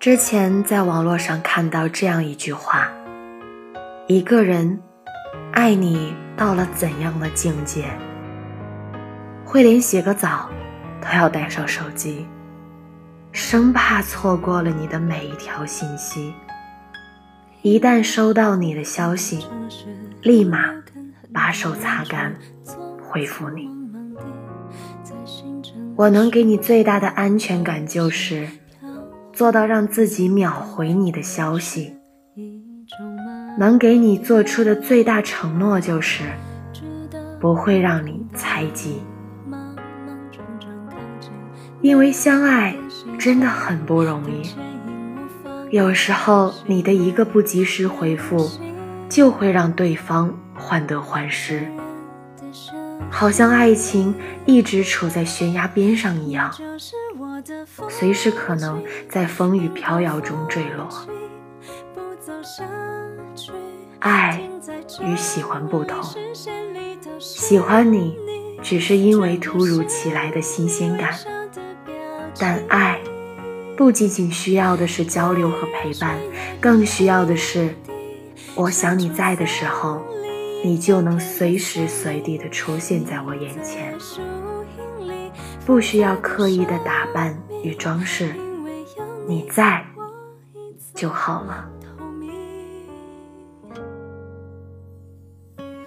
[0.00, 2.88] 之前在网络上看到这样一句话：
[4.06, 4.78] 一个人
[5.52, 7.84] 爱你到了怎样的境界，
[9.44, 10.48] 会连洗个澡
[11.00, 12.24] 都要带上手机，
[13.32, 16.32] 生怕错过了你的每一条信息。
[17.62, 19.44] 一旦收到你的消息，
[20.22, 20.60] 立马
[21.34, 22.36] 把手擦干，
[23.02, 23.68] 回复你。
[25.96, 28.46] 我能给你最大的安全感就是。
[29.38, 31.94] 做到让自己秒回你的消息，
[33.56, 36.24] 能给你做出的最大承诺就是
[37.38, 39.00] 不会让你猜忌，
[41.80, 42.74] 因为相爱
[43.16, 44.50] 真的很不容易。
[45.70, 48.50] 有时候你的一个不及时回复，
[49.08, 51.64] 就会让对方患得患失，
[53.08, 54.12] 好像爱情
[54.46, 56.52] 一直处在悬崖边上一样。
[57.88, 60.88] 随时可能在风雨飘摇中坠落。
[64.00, 64.40] 爱
[65.02, 66.00] 与喜欢不同，
[67.18, 68.16] 喜欢你
[68.62, 71.14] 只是因为突如其来的新鲜感，
[72.38, 73.00] 但爱
[73.76, 76.18] 不仅仅需要的是交流和陪伴，
[76.60, 77.74] 更需要的是
[78.54, 80.02] 我想你在的时候，
[80.64, 83.94] 你就能随时随地的出现在我眼前。
[85.68, 88.34] 不需要刻意的打扮与装饰，
[89.26, 89.84] 你在
[90.94, 91.68] 就好了。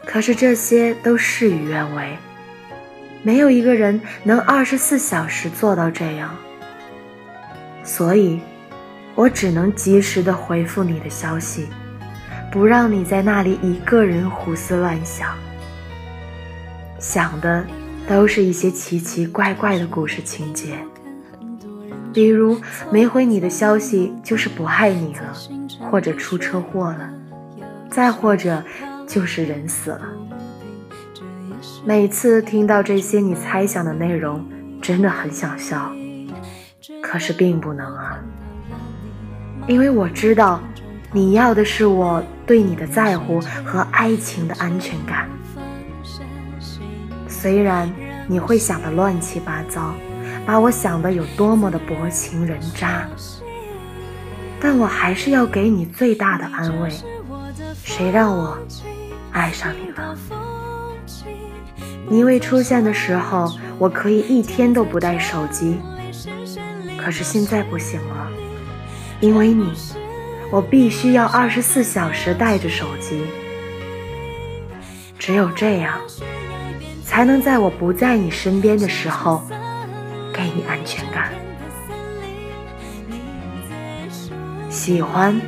[0.05, 2.15] 可是这些都事与愿违，
[3.23, 6.29] 没有一个人能二十四小时做到这样，
[7.83, 8.39] 所以，
[9.15, 11.67] 我只能及时的回复你的消息，
[12.51, 15.35] 不让你在那里一个人胡思乱想，
[16.99, 17.65] 想的。
[18.07, 20.77] 都是一些奇奇怪怪的故事情节，
[22.13, 22.59] 比如
[22.91, 25.33] 没回你的消息就是不爱你了，
[25.89, 27.09] 或者出车祸了，
[27.89, 28.63] 再或者
[29.07, 30.01] 就是人死了。
[31.85, 34.45] 每次听到这些你猜想的内容，
[34.81, 35.91] 真的很想笑，
[37.01, 38.19] 可是并不能啊，
[39.67, 40.61] 因为我知道
[41.13, 45.29] 你要的是我对你的在乎和爱情的安全感。
[47.41, 47.91] 虽然
[48.27, 49.95] 你会想的乱七八糟，
[50.45, 53.09] 把我想的有多么的薄情人渣，
[54.59, 56.91] 但我还是要给你最大的安慰。
[57.83, 58.55] 谁让我
[59.31, 60.15] 爱上你了？
[62.07, 65.79] 你未出现的时候，我可以一天都不带手机，
[66.95, 68.27] 可是现在不行了，
[69.19, 69.73] 因为你，
[70.51, 73.23] 我必须要二十四小时带着手机。
[75.17, 75.99] 只有这样。
[77.11, 79.43] 才能在我不在你身边的时候
[80.33, 81.29] 给你安全感。
[84.69, 85.39] 喜欢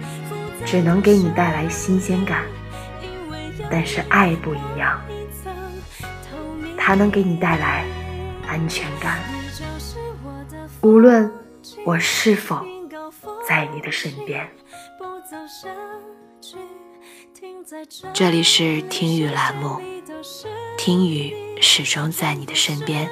[0.65, 2.43] 只能给你带来新鲜感，
[3.71, 4.99] 但是爱不一样，
[6.77, 7.85] 它能给你带来
[8.45, 9.19] 安全感。
[10.81, 11.31] 无论
[11.85, 12.61] 我是否
[13.47, 14.45] 在你的身边。
[18.11, 19.79] 这里是听雨栏目，
[20.77, 21.33] 听雨。
[21.63, 23.09] 始终在你的身边，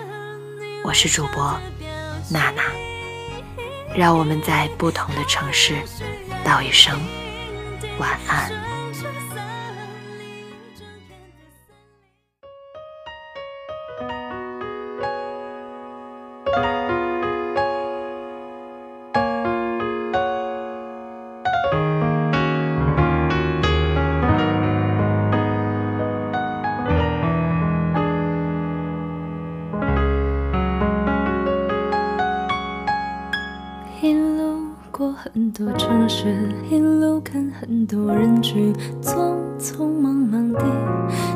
[0.83, 1.57] 我是主播
[2.29, 2.63] 娜娜，
[3.95, 5.73] 让我们在不同的城市
[6.43, 6.99] 道一声
[7.97, 8.51] 晚安。
[35.63, 40.59] 座城市，一路看很多人群，匆匆忙忙地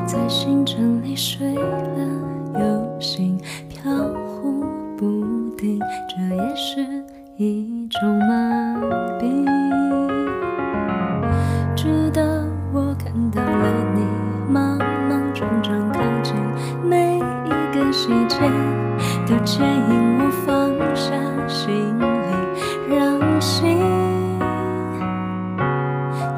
[0.07, 3.39] 在行程里睡了又醒，
[3.69, 3.93] 飘
[4.25, 4.65] 忽
[4.97, 5.05] 不
[5.55, 5.79] 定，
[6.09, 6.83] 这也是
[7.37, 8.81] 一种麻
[9.19, 9.45] 痹。
[11.75, 12.23] 直到
[12.73, 14.01] 我看到了你，
[14.51, 14.75] 莽
[15.07, 16.33] 莽撞撞靠近，
[16.83, 18.39] 每一个细节
[19.27, 20.04] 都牵引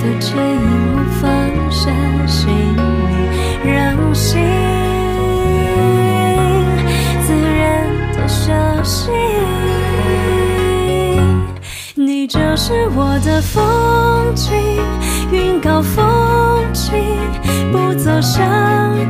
[0.00, 0.62] 都牵引
[0.94, 1.90] 我放下
[2.26, 4.40] 行李让心
[7.22, 9.10] 自然的休息
[11.94, 14.52] 你就是我的风景
[15.30, 16.92] 云高风清
[17.70, 18.42] 不走下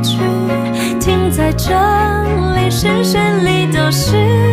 [0.01, 0.17] 去
[0.99, 1.73] 停在这
[2.55, 4.52] 里视线里都是